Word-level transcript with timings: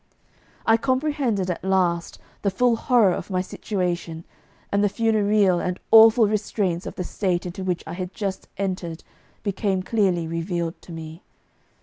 I 0.65 0.77
comprehended 0.77 1.51
at 1.51 1.63
last 1.63 2.17
the 2.41 2.49
full 2.49 2.75
horror 2.75 3.11
of 3.13 3.29
my 3.29 3.41
situation, 3.41 4.23
and 4.71 4.83
the 4.83 4.89
funereal 4.89 5.59
and 5.59 5.79
awful 5.91 6.27
restraints 6.27 6.87
of 6.87 6.95
the 6.95 7.03
state 7.03 7.45
into 7.45 7.63
which 7.63 7.83
I 7.85 7.93
had 7.93 8.11
just 8.11 8.47
entered 8.57 9.03
became 9.43 9.83
clearly 9.83 10.25
revealed 10.25 10.81
to 10.81 10.91
me. 10.91 11.21